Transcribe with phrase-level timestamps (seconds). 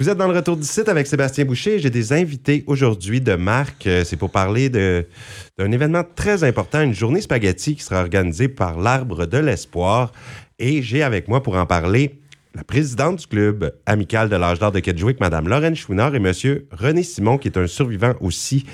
[0.00, 1.78] Vous êtes dans le retour du site avec Sébastien Boucher.
[1.78, 3.86] J'ai des invités aujourd'hui de marque.
[3.86, 8.80] Euh, c'est pour parler d'un événement très important, une journée spaghetti qui sera organisée par
[8.80, 10.12] l'Arbre de l'Espoir.
[10.58, 12.18] Et j'ai avec moi pour en parler
[12.54, 16.32] la présidente du club amical de l'âge d'or de Kedgewick, Mme Lorraine Chouinard, et M.
[16.72, 18.64] René Simon, qui est un survivant aussi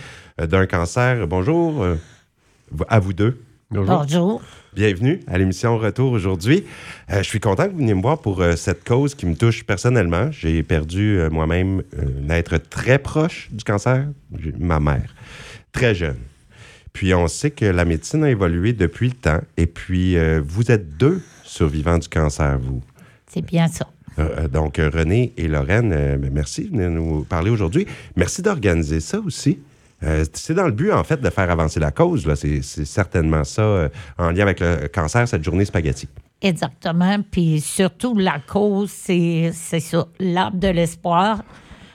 [0.40, 1.26] euh, d'un cancer.
[1.26, 1.96] Bonjour euh,
[2.86, 3.36] à vous deux.
[3.72, 4.40] Bonjour.
[4.74, 6.64] Bienvenue à l'émission Retour aujourd'hui.
[7.10, 9.34] Euh, je suis content que vous veniez me voir pour euh, cette cause qui me
[9.34, 10.30] touche personnellement.
[10.30, 14.06] J'ai perdu euh, moi-même un être très proche du cancer,
[14.56, 15.12] ma mère,
[15.72, 16.18] très jeune.
[16.92, 19.40] Puis on sait que la médecine a évolué depuis le temps.
[19.56, 22.82] Et puis vous êtes deux survivants du cancer, vous.
[23.26, 23.86] C'est bien ça.
[24.50, 27.86] donc René et Lorraine, merci de nous parler aujourd'hui.
[28.14, 29.58] Merci d'organiser ça aussi.
[30.02, 32.32] Euh, c'est dans le but, en fait, de faire avancer la cause.
[32.34, 36.08] C'est certainement ça, euh, en lien avec le cancer, cette journée spaghetti.
[36.42, 37.18] Exactement.
[37.30, 41.42] Puis surtout, la cause, c'est ça, l'arbre de l'espoir.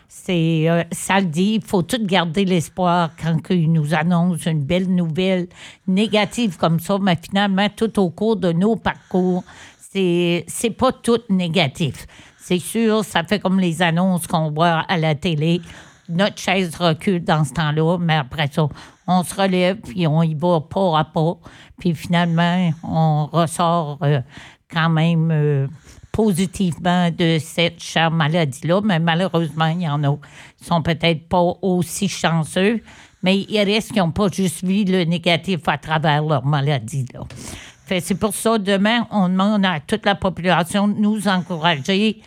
[0.07, 4.63] C'est, euh, ça le dit, il faut tout garder l'espoir quand ils nous annoncent une
[4.63, 5.47] belle nouvelle
[5.87, 9.43] négative comme ça, mais finalement, tout au cours de nos parcours,
[9.79, 12.07] c'est, c'est pas tout négatif.
[12.37, 15.61] C'est sûr, ça fait comme les annonces qu'on voit à la télé
[16.11, 18.67] notre chaise recule dans ce temps-là, mais après ça,
[19.07, 21.37] on se relève, puis on y va pas à pas.
[21.79, 24.21] Puis finalement, on ressort euh,
[24.71, 25.67] quand même euh,
[26.11, 28.81] positivement de cette chère maladie-là.
[28.83, 30.17] Mais malheureusement, il y en a
[30.57, 32.81] qui sont peut-être pas aussi chanceux,
[33.23, 37.05] mais il reste qui n'ont pas juste vu le négatif à travers leur maladie.
[37.13, 37.21] Là.
[37.99, 42.21] c'est pour ça, demain, on demande à toute la population de nous encourager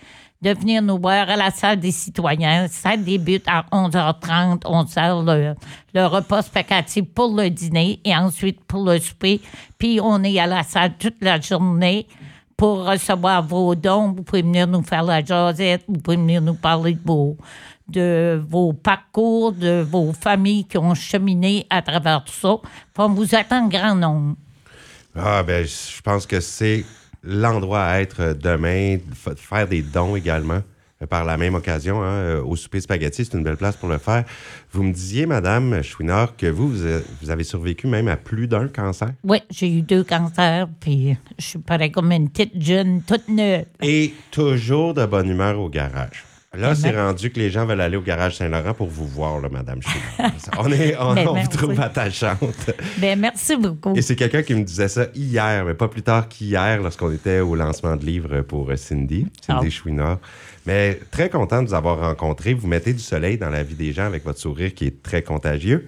[0.45, 2.69] de venir nous voir à la salle des citoyens.
[2.69, 4.61] Ça débute à 11h30.
[4.67, 5.55] On sert le,
[5.95, 9.41] le repas spaghetti pour le dîner et ensuite pour le souper.
[9.79, 12.07] Puis on est à la salle toute la journée
[12.59, 14.13] pour recevoir vos dons.
[14.13, 15.85] Vous pouvez venir nous faire la jasette.
[15.89, 17.39] Vous pouvez venir nous parler de vos,
[17.89, 22.57] de vos parcours, de vos familles qui ont cheminé à travers tout ça.
[22.99, 24.37] On vous attend grand nombre.
[25.17, 26.85] Ah, ben, je pense que c'est
[27.25, 28.99] l'endroit à être demain,
[29.37, 30.61] faire des dons également
[31.03, 33.89] euh, par la même occasion, hein, euh, au souper spaghetti, c'est une belle place pour
[33.89, 34.25] le faire.
[34.73, 39.11] Vous me disiez, Madame Chouinard, que vous, vous avez survécu même à plus d'un cancer.
[39.25, 43.65] Oui, j'ai eu deux cancers, puis je suis pareil comme une petite jeune, toute neuve.
[43.83, 46.25] Et toujours de bonne humeur au garage.
[46.57, 49.49] Là, c'est rendu que les gens veulent aller au garage Saint-Laurent pour vous voir, là,
[49.49, 49.81] Madame
[50.59, 52.71] on est, on, ben, vous trouve attachante.
[52.99, 53.95] Ben, merci beaucoup.
[53.97, 57.41] Et c'est quelqu'un qui me disait ça hier, mais pas plus tard qu'hier, lorsqu'on était
[57.41, 59.71] au lancement de livre pour euh, Cindy, Cindy oh.
[59.71, 60.19] Chouinard.
[60.67, 62.55] Mais très content de vous avoir rencontré.
[62.55, 65.23] Vous mettez du soleil dans la vie des gens avec votre sourire qui est très
[65.23, 65.87] contagieux.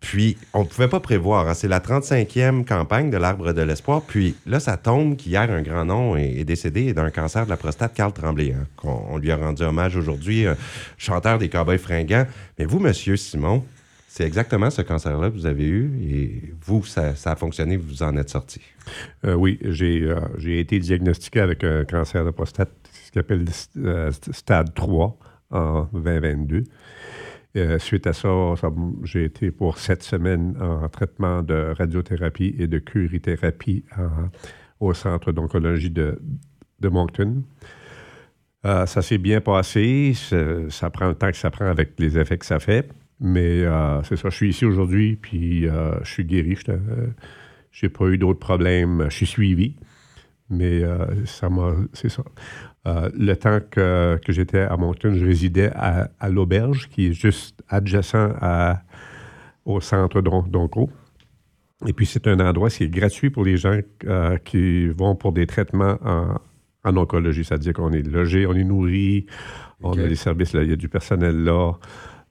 [0.00, 1.48] Puis, on ne pouvait pas prévoir.
[1.48, 1.54] Hein.
[1.54, 4.02] C'est la 35e campagne de l'Arbre de l'Espoir.
[4.02, 7.94] Puis là, ça tombe qu'hier, un grand nom est, décédé d'un cancer de la prostate,
[7.94, 8.52] Carl Tremblay.
[8.52, 10.46] Hein, on, lui a rendu hommage aujourd'hui,
[10.98, 12.26] chanteur des Cowboys fringants.
[12.58, 13.64] Mais vous, Monsieur Simon,
[14.16, 18.16] c'est exactement ce cancer-là que vous avez eu et vous, ça, a fonctionné, vous en
[18.16, 18.62] êtes sorti.
[19.26, 22.70] Euh, oui, euh, j'ai été diagnostiqué avec un cancer de prostate,
[23.04, 23.44] ce qu'on appelle
[23.76, 25.18] euh, stade 3
[25.50, 26.64] en 2022.
[27.56, 28.28] Euh, suite à ça,
[29.04, 33.84] j'ai été pour sept semaines en traitement de radiothérapie et de curithérapie
[34.78, 36.18] au centre d'oncologie de,
[36.82, 37.42] Moncton.
[38.66, 40.12] Euh, ça s'est bien passé.
[40.68, 42.90] Ça prend le temps que ça prend avec les effets que ça fait.
[43.20, 46.58] Mais euh, c'est ça, je suis ici aujourd'hui, puis je suis guéri.
[47.70, 49.06] Je n'ai pas eu d'autres problèmes.
[49.08, 49.76] Je suis suivi.
[50.48, 50.82] Mais
[51.24, 51.74] ça m'a.
[51.92, 52.22] C'est ça.
[52.86, 58.14] Euh, le temps que, j'étais à Moncton, je résidais à, l'auberge, qui est juste adjacent
[59.64, 60.90] au centre d'Onco.
[61.86, 65.32] Et puis, c'est un endroit qui est gratuit pour les gens euh, qui vont pour
[65.32, 67.44] des traitements en, oncologie.
[67.44, 69.26] C'est-à-dire qu'on est logé, on est nourri,
[69.82, 71.72] on a des services là, il y a du personnel là.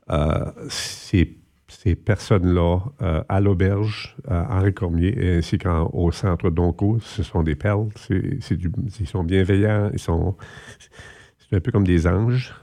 [0.09, 1.35] Euh, c'est
[1.85, 7.55] ces personnes-là euh, à l'auberge, à Henri Cormier, ainsi qu'au centre d'Onco, ce sont des
[7.55, 7.89] perles.
[7.95, 8.39] C'est,
[8.99, 10.35] ils sont bienveillants, ils sont.
[11.37, 12.55] C'est un peu comme des anges.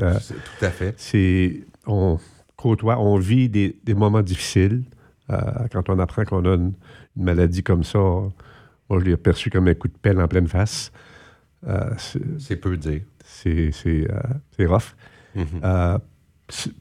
[0.00, 0.14] Euh,
[0.58, 0.94] tout à fait.
[0.96, 2.18] C'est, on
[2.56, 4.84] côtoie, on vit des, moments difficiles.
[5.28, 5.36] Euh,
[5.70, 6.72] quand on apprend qu'on a une,
[7.14, 10.92] maladie comme ça, moi, je l'ai perçu comme un coup de pelle en pleine face.
[12.38, 13.02] c'est, peu dire.
[13.22, 13.70] C'est,
[14.60, 14.94] rough.
[15.36, 16.00] Mm-hmm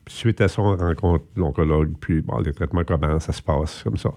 [0.07, 3.97] suite à ça, on rencontre l'oncologue, puis bon, les traitements commencent, ça se passe comme
[3.97, 4.12] ça.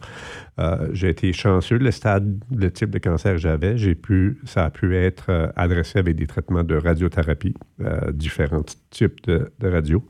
[0.58, 4.64] Euh, j'ai été chanceux, le stade, le type de cancer que j'avais, j'ai pu, ça
[4.64, 10.04] a pu être euh, adressé avec des traitements de radiothérapie, euh, différents types de, radio.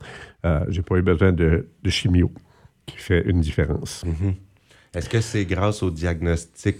[0.67, 2.31] j'ai pas eu besoin de, chimio,
[2.85, 4.03] qui fait une différence.
[4.05, 4.33] Mm-hmm.
[4.95, 6.77] Est-ce que c'est grâce au diagnostic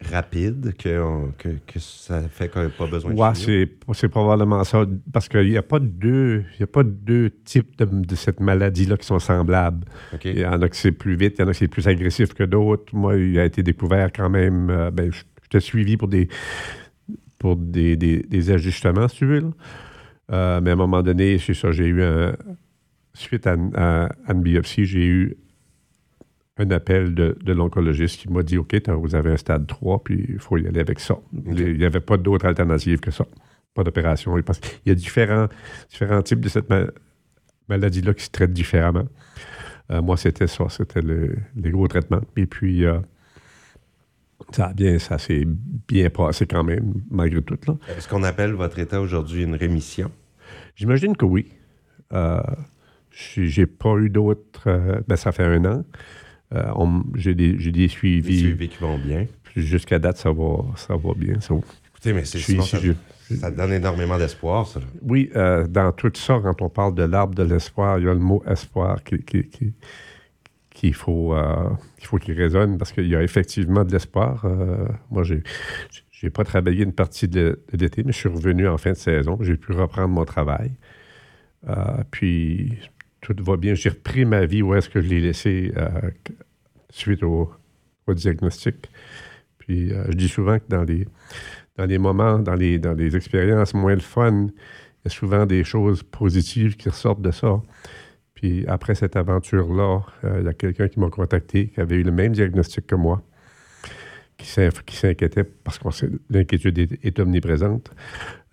[0.00, 4.84] rapide que, que, ça fait qu'on n'a pas besoin de Oui, c'est probablement ça.
[5.12, 9.06] Parce qu'il n'y a pas deux, y a pas deux types de, cette maladie-là qui
[9.06, 9.86] sont semblables.
[10.24, 11.88] Il y en a qui c'est plus vite, il y en a qui c'est plus
[11.88, 12.94] agressif que d'autres.
[12.94, 14.70] Moi, il a été découvert quand même.
[14.70, 15.10] Euh, ben,
[15.42, 16.28] j'étais suivi pour des
[17.38, 19.44] pour des, des, ajustements, si tu veux.
[20.32, 22.34] Euh, mais à un moment donné, c'est ça, j'ai eu un.
[23.14, 25.36] Suite à, à une biopsie, j'ai eu
[26.58, 30.38] un appel de, l'oncologiste qui m'a dit OK, vous avez un stade 3, puis il
[30.38, 31.18] faut y aller avec ça.
[31.46, 33.26] Il n'y avait pas d'autre alternative que ça.
[33.74, 34.36] Pas d'opération.
[34.38, 34.44] Il
[34.86, 35.48] y a différents,
[35.90, 36.72] différents types de cette
[37.68, 39.06] maladie-là qui se traitent différemment.
[39.90, 42.22] Euh, moi, c'était ça, c'était les gros traitements.
[42.36, 43.00] Et puis, euh,
[44.50, 47.58] ça, bien, ça s'est bien passé quand même, malgré tout.
[47.96, 50.10] Est-ce qu'on appelle votre état aujourd'hui une rémission?
[50.74, 51.52] J'imagine que oui.
[52.14, 52.40] Euh,
[53.10, 55.02] j'ai pas eu d'autres.
[55.06, 55.84] ben, ça fait un an.
[56.54, 58.22] Euh, j'ai des, des, suivis.
[58.22, 59.26] Des suivis qui vont bien.
[59.56, 61.34] Jusqu'à date, ça va, ça va bien.
[61.34, 62.78] Écoutez, mais c'est ça,
[63.40, 64.80] ça, donne énormément d'espoir, ça.
[65.02, 68.12] Oui, euh, dans tout ça, quand on parle de l'arbre de l'espoir, il y a
[68.12, 69.72] le mot espoir qui, qui,
[70.70, 74.46] qu'il faut euh, qu'il faut qu'il résonne parce qu'il y a effectivement de l'espoir.
[75.10, 75.42] moi, j'ai
[76.12, 79.38] j'ai pas travaillé une partie de, l'été, mais je suis revenu en fin de saison.
[79.40, 80.72] J'ai pu reprendre mon travail.
[82.10, 82.78] puis
[83.26, 83.74] tout va bien.
[83.74, 86.10] J'ai repris ma vie où est-ce que je l'ai laissé euh,
[86.90, 87.52] suite au,
[88.08, 88.88] diagnostic.
[89.58, 91.08] Puis euh, je dis souvent que dans les,
[91.76, 95.44] dans les moments, dans les, dans les expériences moins le fun, il y a souvent
[95.44, 97.60] des choses positives qui ressortent de ça.
[98.34, 102.04] Puis après cette aventure-là, euh, il y a quelqu'un qui m'a contacté, qui avait eu
[102.04, 103.22] le même diagnostic que moi,
[104.36, 105.88] qui s'inquiétait parce que
[106.30, 107.90] l'inquiétude est, omniprésente.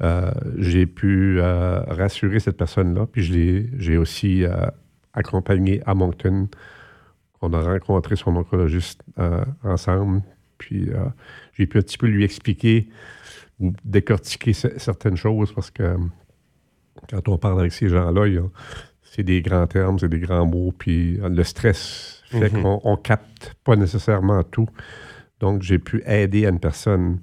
[0.01, 4.65] Euh, j'ai pu euh, rassurer cette personne-là, puis je j'ai aussi euh,
[5.13, 6.47] accompagné à Moncton,
[7.39, 9.01] qu'on a rencontré son oncologiste
[9.63, 10.21] ensemble,
[10.57, 10.89] puis
[11.53, 12.87] j'ai pu un petit peu lui expliquer
[13.59, 15.97] ou décortiquer certaines choses parce que
[17.09, 18.27] quand on parle avec ces gens-là,
[19.01, 22.81] c'est des grands termes, c'est des grands mots, puis le stress fait mm-hmm.
[22.81, 24.69] qu'on ne capte pas nécessairement tout.
[25.43, 27.19] Donc, j'ai pu aider à une personne.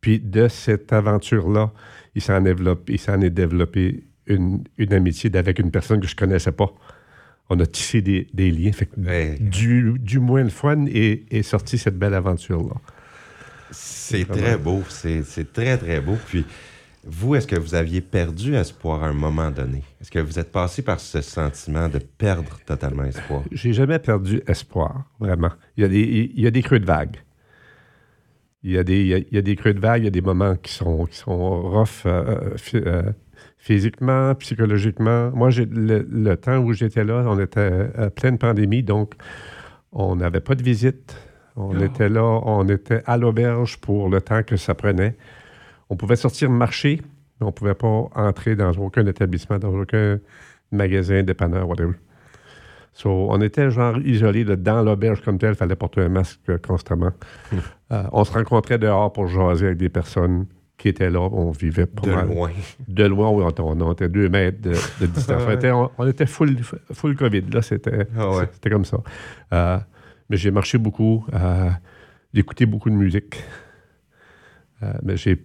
[0.00, 1.72] Puis de cette aventure-là,
[2.14, 4.62] il s'en est développé une,
[4.92, 6.72] amitié avec une personne que je ne connaissais pas.
[7.50, 8.70] On a tissé des, liens.
[9.40, 12.76] du, moins le fun est, sorti cette belle aventure-là.
[13.72, 14.84] C'est très beau.
[14.88, 16.16] C'est très, très beau.
[16.28, 16.44] Puis,
[17.04, 19.82] vous, est-ce que vous aviez perdu espoir à un moment donné?
[20.00, 23.42] Est-ce que vous êtes passé par ce sentiment de perdre totalement espoir?
[23.50, 25.50] J'ai jamais perdu espoir, vraiment.
[25.76, 27.16] Il y a des, il y a des creux de vague.
[28.64, 30.22] Il y, a des, il, y a, des creux de vague, il y a des
[30.22, 33.02] moments qui sont, qui sont rough euh, euh,
[33.58, 35.30] physiquement, psychologiquement.
[35.32, 39.14] Moi, j'ai, le, temps où j'étais là, on était à pleine pandémie, donc
[39.92, 41.14] on n'avait pas de visite.
[41.56, 41.84] On ah.
[41.84, 45.14] était là, on était à l'auberge pour le temps que ça prenait.
[45.90, 47.02] On pouvait sortir marcher,
[47.38, 50.18] mais on ne pouvait pas entrer dans aucun établissement, dans aucun
[50.72, 51.92] magasin, dépanneur, whatever.
[52.94, 56.58] So, on était genre isolés dans l'auberge comme tel, il fallait porter un masque euh,
[56.58, 57.10] constamment.
[57.92, 60.46] Euh, on se rencontrait dehors pour jaser avec des personnes
[60.78, 61.20] qui étaient là.
[61.20, 62.50] On vivait pas de loin.
[62.86, 63.44] De loin, oui.
[63.58, 65.42] On, était deux mètres de, distance.
[65.98, 66.56] on, était, full,
[66.92, 67.42] full COVID.
[67.52, 68.98] Là, c'était ah comme ça.
[69.52, 69.78] Euh,
[70.30, 71.26] mais j'ai marché beaucoup.
[72.32, 73.42] j'ai écouté beaucoup de musique.
[75.02, 75.36] mais j'ai...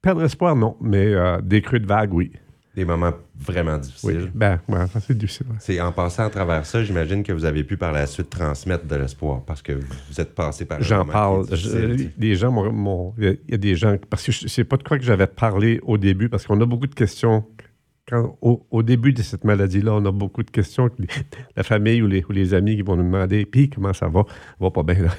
[0.00, 0.76] perdre espoir, non.
[0.80, 2.32] Mais des creux de vague, oui
[2.76, 4.24] des moments vraiment difficiles.
[4.24, 5.46] Oui, ben, ouais, c'est difficile.
[5.58, 8.84] C'est en passant à travers ça, j'imagine que vous avez pu par la suite transmettre
[8.84, 10.82] de l'espoir parce que vous êtes passé par.
[10.82, 11.46] J'en parle.
[12.18, 15.26] des gens, il y, a des gens parce que c'est pas de quoi que j'avais
[15.26, 17.44] parlé au début parce qu'on a beaucoup de questions.
[18.08, 20.88] Quand, au, début de cette maladie-là, on a beaucoup de questions.
[21.56, 24.22] La famille ou les, ou les amis qui vont nous demander, puis comment ça va,
[24.28, 25.02] ça va pas bien.
[25.02, 25.10] Là.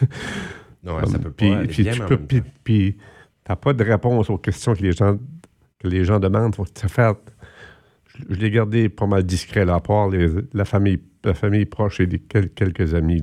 [0.84, 1.64] Non, ça peut pas.
[1.68, 2.18] Puis, tu peux,
[2.64, 2.96] puis,
[3.44, 5.18] t'as pas de réponse aux questions que les gens
[5.80, 6.56] que les gens demandent.
[6.56, 7.16] Faut te faire
[8.30, 10.10] je l'ai gardé pas mal discret, là, à part
[10.54, 13.22] la, famille, la famille proche et quelques amis.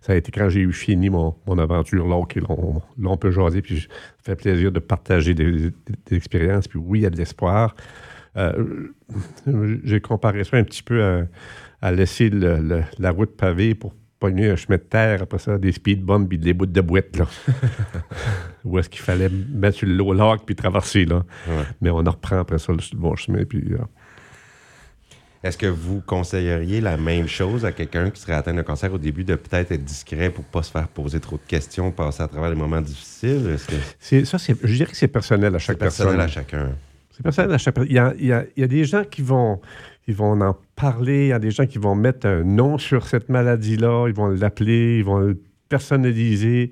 [0.00, 2.16] Ça a été quand j'ai eu fini mon, aventure là,
[2.48, 3.88] on, peut jaser, puis
[4.18, 5.72] ça fait plaisir de partager des,
[6.10, 6.68] expériences.
[6.68, 7.74] Puis oui, il y a de l'espoir.
[8.36, 8.88] Euh,
[9.84, 11.26] j'ai comparé ça un petit peu
[11.80, 16.04] à, laisser la route pavée pour pogner un chemin de terre, après ça, des speed
[16.04, 17.26] bumps puis des bouts de boîte, là.
[18.64, 21.24] Où est-ce qu'il fallait mettre sur le low log puis traverser, là.
[21.80, 23.72] Mais on en reprend après ça le bon chemin, puis...
[23.72, 23.78] Euh,
[25.42, 28.98] est-ce que vous conseilleriez la même chose à quelqu'un qui serait atteint de cancer au
[28.98, 32.22] début, de peut-être être discret pour ne pas se faire poser trop de questions, passer
[32.22, 33.56] à travers les moments difficiles?
[33.98, 36.06] C'est, ça, je dirais que c'est personnel à chaque personne.
[36.06, 36.76] personnel à chacun.
[37.10, 37.90] C'est personnel à chaque personne.
[37.90, 38.32] Il y
[38.62, 39.60] a, des gens qui vont,
[40.06, 43.08] ils vont en parler, il y a des gens qui vont mettre un nom sur
[43.08, 46.70] cette maladie-là, ils vont l'appeler, ils vont le personnaliser.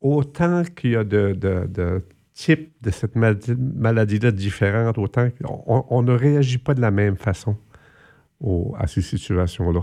[0.00, 2.02] autant qu'il y a de, de,
[2.38, 5.28] types de cette maladie-là différentes, autant
[5.66, 7.56] on, ne réagit pas de la même façon
[8.78, 9.82] à ces situations-là.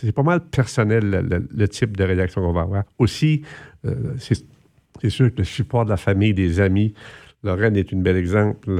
[0.00, 2.84] C'est pas mal personnel le, type de réaction qu'on va avoir.
[2.98, 3.42] Aussi,
[3.84, 6.94] euh, c'est sûr que le support de la famille, des amis,
[7.42, 8.70] Lorraine est une belle exemple.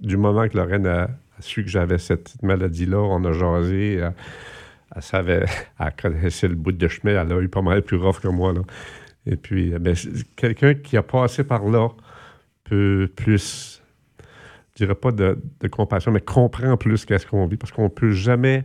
[0.00, 4.00] du moment que Lorraine a, su que j'avais cette maladie-là, on a jasé.
[4.94, 5.44] Elle, savait,
[5.78, 7.22] elle connaissait le bout de chemin.
[7.22, 8.52] Elle a eu pas mal plus rough que moi.
[8.52, 8.62] Là.
[9.26, 9.94] Et puis, ben,
[10.36, 11.88] quelqu'un qui a passé par là
[12.64, 13.82] peut plus,
[14.72, 15.38] je dirais pas de,
[15.70, 18.64] compassion, mais comprend plus qu'est-ce qu'on vit, parce qu'on ne peut jamais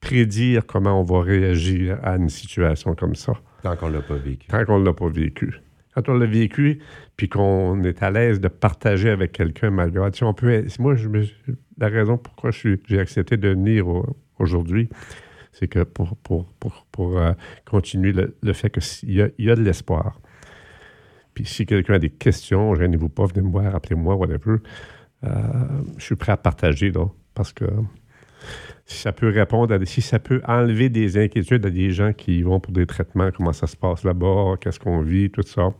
[0.00, 3.32] prédire comment on va réagir à une situation comme ça.
[3.62, 4.46] Tant qu'on ne l'a pas vécu.
[4.48, 5.60] Tant qu'on ne l'a pas vécu.
[5.94, 6.80] Quand on l'a vécu,
[7.16, 10.10] puis qu'on est à l'aise de partager avec quelqu'un malgré.
[10.10, 11.08] Tu on peut, moi, je
[11.78, 13.86] la raison pourquoi j'ai accepté de venir
[14.38, 14.88] aujourd'hui,
[15.54, 17.32] c'est que pour, pour, pour, pour euh,
[17.64, 20.20] continuer le, fait qu'il y a, y a de l'espoir.
[21.32, 24.58] Puis si quelqu'un a des questions, gênez-vous pas, venez me voir, appelez-moi, whatever.
[25.24, 25.30] Euh,
[25.96, 27.64] je suis prêt à partager, là, parce que
[28.86, 32.42] si ça peut répondre à si ça peut enlever des inquiétudes à des gens qui
[32.42, 35.70] vont pour des traitements, comment ça se passe là-bas, qu'est-ce qu'on vit, tout ça.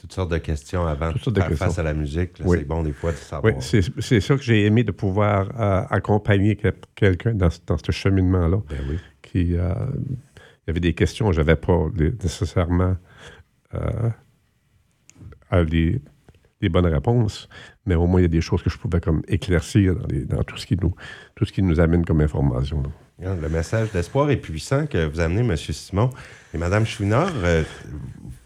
[0.00, 2.32] Toutes sortes de questions avant de faire face à la musique.
[2.44, 3.54] C'est bon des fois de savoir.
[3.54, 6.56] Oui, c'est ça que j'ai aimé de pouvoir euh, accompagner
[6.94, 8.58] quelqu'un dans, dans, ce cheminement-là.
[8.68, 8.98] Ben oui.
[9.36, 9.74] Euh,
[10.66, 11.88] il y avait des questions, je n'avais pas
[12.22, 12.96] nécessairement
[13.74, 14.10] euh,
[15.70, 16.00] les,
[16.70, 17.48] bonnes réponses,
[17.84, 19.94] mais au moins il y a des choses que je pouvais comme éclaircir
[20.26, 20.94] dans, tout, ce qui nous,
[21.34, 22.82] tout ce qui nous amène comme information.
[23.18, 25.56] Le message d'espoir est puissant que vous amenez, M.
[25.56, 26.10] Simon.
[26.52, 27.62] Et Mme Chouinard, euh,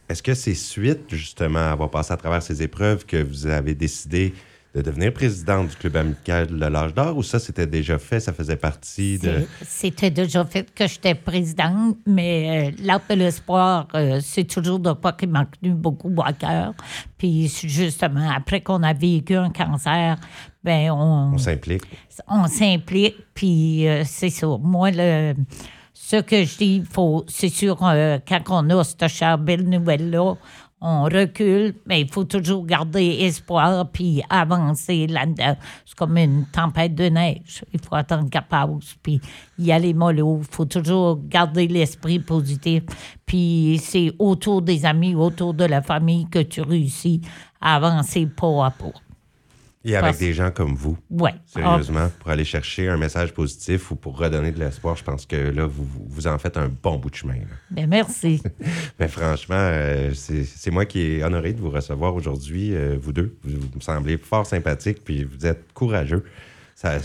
[0.09, 3.75] est-ce que c'est suite, justement, à avoir passé à travers ces épreuves que vous avez
[3.75, 4.35] décidé
[4.75, 8.33] de devenir présidente du Club amical de l'âge d'or ou ça, c'était déjà fait, ça
[8.33, 9.47] faisait partie de...
[9.63, 14.93] C'était déjà fait que j'étais présidente, mais euh, l'arbre de l'espoir, euh, c'est toujours de
[14.93, 16.75] pas qui m'a tenu beaucoup à cœur.
[17.17, 20.17] Puis justement, après qu'on a vécu un cancer,
[20.63, 21.33] ben on...
[21.35, 21.85] On s'implique.
[22.29, 24.47] On s'implique, puis euh, c'est ça.
[24.61, 25.35] Moi, le...
[25.95, 30.37] Ce que je dis, faut, c'est sûr, quand on a cette chère belle nouvelle-là,
[30.81, 35.57] on recule, mais il faut toujours garder espoir puis avancer là-dedans.
[35.85, 37.65] C'est comme une tempête de neige.
[37.73, 39.21] Il faut attendre qu'elle passe, puis
[39.59, 40.39] y aller mollo.
[40.41, 42.85] Il faut toujours garder l'esprit positif.
[43.27, 47.23] Puis c'est autour des amis, autour de la famille que tu réussis
[47.61, 49.08] à avancer pas à pas.
[49.89, 50.99] Et avec des gens comme vous.
[51.11, 51.31] Oui.
[51.47, 55.37] Sérieusement, pour aller chercher un message positif ou pour redonner de l'espoir, je pense que
[55.37, 57.37] là, vous, vous en faites un bon bout de chemin.
[57.71, 58.43] Bien, merci.
[58.99, 63.37] Mais franchement, euh, c'est moi qui est honoré de vous recevoir aujourd'hui, euh, vous deux.
[63.43, 66.25] Vous, me semblez fort sympathique, puis vous êtes courageux.
[66.75, 66.99] Ça,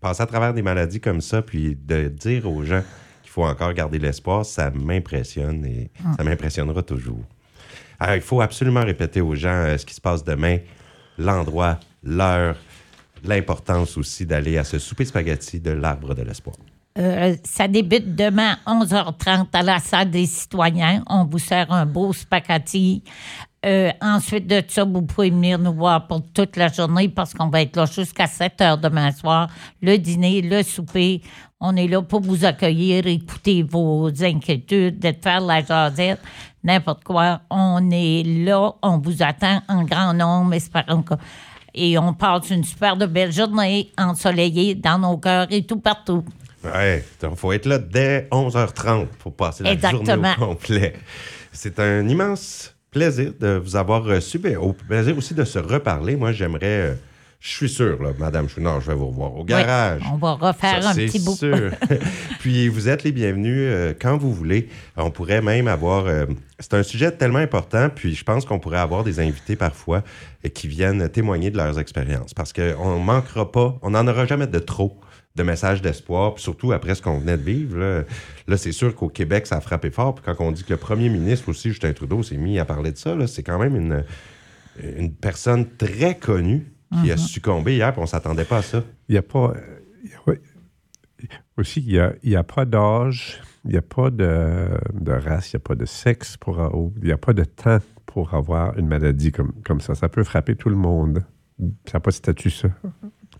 [0.00, 2.82] passer à travers des maladies comme ça, puis de dire aux gens
[3.22, 6.14] qu'il faut encore garder l'espoir, ça m'impressionne et ah.
[6.16, 7.22] ça m'impressionnera toujours.
[8.00, 10.58] Alors, il faut absolument répéter aux gens euh, ce qui se passe demain,
[11.18, 12.56] l'endroit, l'heure,
[13.24, 16.56] l'importance aussi d'aller à ce souper spaghetti de l'arbre de l'espoir.
[16.98, 21.02] Euh, ça débute demain 11h30 à la salle des citoyens.
[21.06, 23.04] On vous sert un beau spaghetti.
[23.66, 27.48] Euh, ensuite de ça, vous pouvez venir nous voir pour toute la journée parce qu'on
[27.48, 29.48] va être là jusqu'à 7 h demain soir.
[29.80, 31.22] Le dîner, le souper.
[31.60, 36.20] On est là pour vous accueillir, écouter vos inquiétudes, de faire la jasette,
[36.62, 37.40] n'importe quoi.
[37.50, 41.14] On est là, on vous attend en grand nombre, espérons que
[41.78, 46.24] et on passe une super de belle journée ensoleillée dans nos cœurs et tout partout.
[46.64, 50.94] Oui, il faut être là dès 11h30 pour passer la journée au complet.
[51.52, 54.40] C'est un immense plaisir de vous avoir reçu.
[54.60, 56.16] au plaisir aussi de se reparler.
[56.16, 56.96] Moi, j'aimerais.
[57.38, 60.02] Euh, je suis sûr, là, Madame Chouinard, je vais vous revoir au garage.
[60.12, 61.36] on va refaire un petit bout.
[61.36, 61.70] sûr.
[62.40, 64.68] Puis vous êtes les bienvenus euh, quand vous voulez.
[64.96, 66.06] On pourrait même avoir.
[66.06, 66.26] Euh,
[66.58, 70.02] c'est un sujet tellement important, puis je pense qu'on pourrait avoir des invités parfois
[70.54, 72.34] qui viennent témoigner de leurs expériences.
[72.34, 74.98] Parce qu'on ne manquera pas, on n'en aura jamais de trop
[75.36, 78.04] de messages d'espoir, surtout après ce qu'on venait de vivre.
[78.48, 80.16] Là, c'est sûr qu'au Québec, ça a frappé fort.
[80.16, 82.90] Puis quand on dit que le premier ministre aussi, Justin Trudeau, s'est mis à parler
[82.90, 84.02] de ça, c'est quand même une,
[84.82, 87.18] une personne très connue qui a mhm.
[87.18, 88.82] succombé hier, puis on ne s'attendait pas à ça.
[89.08, 89.54] Il n'y a pas.
[91.56, 95.52] aussi, il n'y a, y a, pas d'âge, il n'y a pas de, de race,
[95.52, 98.78] il n'y a pas de sexe, pour il n'y a pas de temps pour avoir
[98.78, 99.94] une maladie comme, comme ça.
[99.94, 101.24] Ça peut frapper tout le monde.
[101.86, 102.68] Ça n'a pas de statut, ça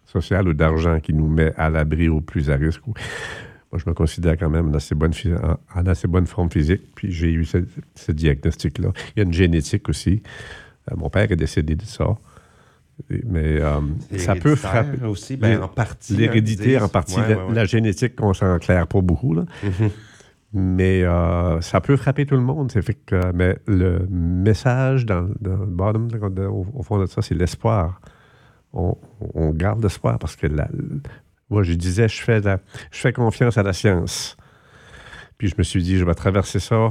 [0.09, 2.85] social ou d'argent qui nous met à l'abri ou plus à risque.
[2.87, 5.12] Moi, je me considère quand même en assez bonne,
[5.75, 8.93] en assez bonne forme physique, puis j'ai eu ce, diagnostic-là.
[9.14, 10.23] Il y a une génétique aussi.
[10.90, 12.17] Euh, mon père est décédé de ça.
[13.26, 13.81] Mais euh,
[14.17, 15.05] ça peut frapper.
[15.05, 16.17] aussi, ben, en partie.
[16.17, 17.17] L'hérédité, en partie.
[17.52, 19.35] la, génétique, on s'en claire pas beaucoup.
[19.35, 19.45] Là.
[19.64, 19.90] Mm-hmm.
[20.55, 22.73] Mais euh, ça peut frapper tout le monde.
[22.73, 26.09] Fait que, mais le message dans, dans le bottom,
[26.75, 28.00] au, fond de ça, c'est l'espoir.
[28.73, 28.97] On,
[29.52, 30.47] garde l'espoir parce que
[31.50, 34.37] moi, je disais, je fais, je fais confiance à la science.
[35.38, 36.90] Puis je me suis dit, je vais traverser ça.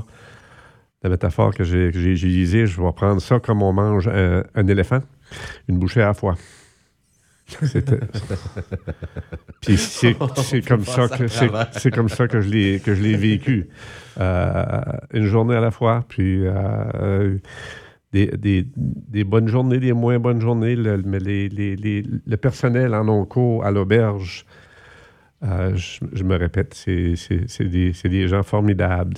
[1.04, 5.02] La métaphore que j'ai utilisée, je vais prendre ça comme on mange un éléphant,
[5.68, 6.36] une bouchée à la fois.
[9.62, 10.14] Puis c'est
[10.68, 13.70] comme ça que c'est comme ça que je l'ai que je l'ai vécu.
[14.20, 14.82] Euh,
[15.14, 17.38] une journée à la fois, puis euh,
[18.12, 22.38] des, des, des, bonnes journées, des moins bonnes journées, le, mais les, les, les, le
[22.38, 24.46] personnel en onco à l'auberge,
[25.44, 27.14] euh, je, me répète, c'est
[27.60, 29.16] des, des, gens formidables.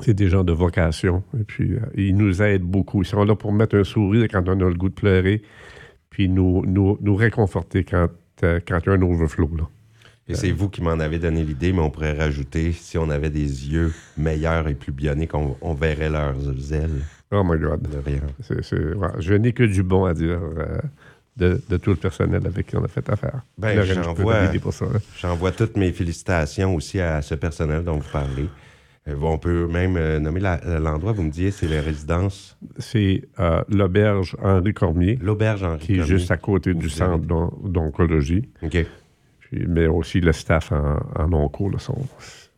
[0.00, 1.22] C'est des gens de vocation.
[1.38, 3.02] Et puis, ils nous aident beaucoup.
[3.02, 5.42] Ils sont là pour mettre un sourire quand on a le goût de pleurer
[6.10, 8.08] puis nous, nous, nous réconforter quand,
[8.42, 9.50] euh, quand il y a un overflow.
[9.56, 9.68] Là.
[10.26, 13.30] Et c'est vous qui m'en avez donné l'idée, mais on pourrait rajouter, si on avait
[13.30, 17.02] des yeux meilleurs et plus bioniques, on, on verrait leurs ailes.
[17.30, 17.86] Oh my God.
[19.20, 20.78] je n'ai que du bon à dire euh,
[21.36, 23.42] de, de, tout le personnel avec qui on a fait affaire.
[23.56, 23.80] Ben,
[25.16, 28.48] j'envoie toutes mes félicitations aussi à ce personnel dont vous parlez.
[29.08, 32.58] Euh, on peut même euh, nommer l'endroit, vous me disiez, c'est les résidences.
[32.78, 35.18] C'est euh, l'auberge Henri Cormier.
[35.20, 38.48] L'auberge Henri Qui est juste à côté du centre d'oncologie.
[38.62, 38.86] OK.
[39.52, 41.70] mais aussi le staff en, en onco,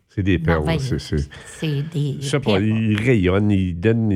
[0.08, 0.64] c'est des perles.
[0.78, 2.16] C'est des.
[2.20, 4.12] Je sais pas, ils rayonnent, ils donnent.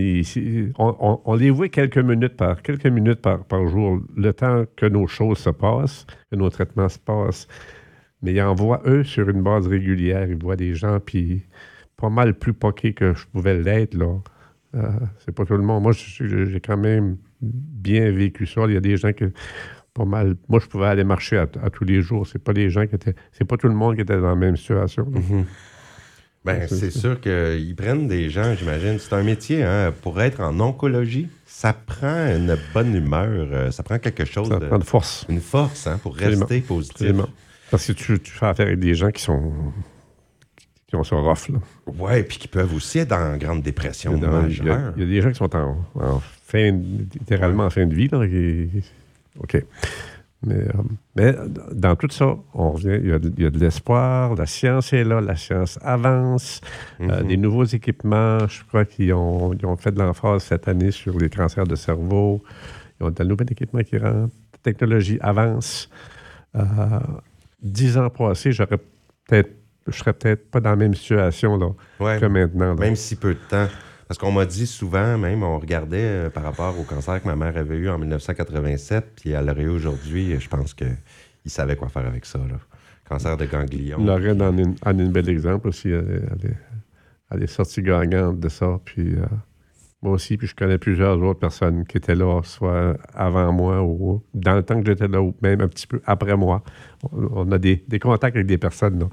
[0.76, 5.06] on, les voit quelques minutes par, quelques minutes par, par jour, le temps que nos
[5.06, 7.46] choses se passent, que nos traitements se passent.
[8.22, 10.28] Mais ils envoient, eux, sur une base régulière.
[10.28, 11.44] Ils voient des gens, puis
[12.04, 14.18] pas mal plus poqué que je pouvais l'être, là.
[14.74, 14.90] Euh,
[15.24, 15.82] c'est pas tout le monde.
[15.82, 18.62] Moi, j'ai quand même bien vécu ça.
[18.66, 19.24] Il y a des gens qui
[19.94, 20.34] pas mal.
[20.48, 22.26] Moi, je pouvais aller marcher à, tous les jours.
[22.26, 23.14] C'est pas des gens qui étaient.
[23.32, 25.04] C'est pas tout le monde qui était dans la même situation.
[25.04, 25.44] Mm-hmm.
[26.44, 28.98] Ben, c'est sûr qu'ils prennent des gens, j'imagine.
[28.98, 29.94] C'est un métier, hein.
[30.02, 33.48] Pour être en oncologie, ça prend une bonne humeur.
[33.50, 34.50] Euh, ça prend quelque chose.
[34.50, 35.24] Ça prend une force.
[35.30, 37.12] Une force, hein, pour rester positif.
[37.70, 39.54] Parce que tu, tu, fais affaire avec des gens qui sont
[40.94, 41.48] qui ont ça rough.
[41.48, 41.58] Là.
[41.98, 44.16] Ouais, puis qui peuvent aussi être en grande dépression.
[44.16, 47.86] Il y, a, il, y a, des gens qui sont en, fin, littéralement en fin
[47.86, 48.08] de vie.
[48.08, 48.20] Là,
[49.40, 49.64] OK.
[50.46, 50.72] Mais, euh,
[51.16, 51.34] mais,
[51.72, 55.36] dans tout ça, on revient, il y a, de l'espoir, la science est là, la
[55.36, 56.60] science avance,
[57.00, 57.28] euh, mhm.
[57.28, 61.30] des nouveaux équipements, je crois qu'ils ont, ont, fait de l'emphase cette année sur les
[61.30, 62.42] cancers de cerveau,
[63.00, 65.88] ils ont de nouveaux équipements qui rentrent, la technologie avance.
[66.56, 66.62] Euh,
[67.62, 68.78] dix ans passés, j'aurais
[69.26, 69.50] peut-être
[69.86, 72.74] je serais peut-être pas dans la même situation là, que maintenant.
[72.74, 73.68] Même si peu de temps.
[74.08, 77.36] Parce qu'on m'a dit souvent, même, on regardait euh, par rapport au cancer que ma
[77.36, 80.96] mère avait eu en 1987, puis elle l'aurait eu aujourd'hui, je pense qu'il
[81.46, 82.38] savait quoi faire avec ça.
[82.38, 82.58] Là.
[83.08, 84.04] Cancer de ganglion.
[84.04, 85.88] Lorraine en est un bel exemple aussi.
[85.88, 86.56] Elle,
[87.30, 88.78] elle, est, sortie gagnante de ça.
[88.84, 89.24] Puis euh,
[90.04, 94.22] moi aussi, puis je connais plusieurs autres personnes qui étaient là, soit avant moi ou
[94.34, 96.62] dans le temps que j'étais là, ou même un petit peu après moi.
[97.10, 99.08] On, a des, contacts avec des personnes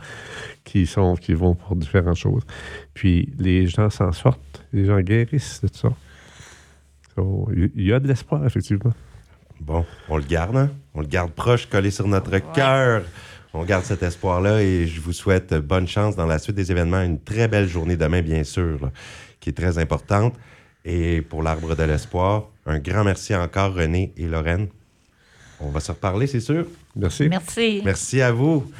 [0.65, 2.43] qui, sont, qui vont pour différentes choses.
[2.93, 5.89] Puis les gens s'en sortent, les gens guérissent de tout ça.
[7.55, 8.93] Il y a de l'espoir, effectivement.
[9.61, 10.71] Bon, on le garde, hein?
[10.93, 13.03] On le garde proche, collé sur notre cœur.
[13.53, 17.01] On garde cet espoir-là et je vous souhaite bonne chance dans la suite des événements.
[17.01, 18.91] Une très belle journée demain, bien sûr,
[19.39, 20.35] qui est très importante.
[20.85, 24.67] Et pour l'Arbre de l'Espoir, un grand merci encore, René et Lorraine.
[25.59, 26.65] On va se reparler, c'est sûr.
[26.95, 27.29] Merci.
[27.29, 27.81] Merci.
[27.85, 28.71] Merci à vous.